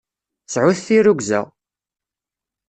Sɛut 0.53 0.79
tirrugza! 0.85 1.41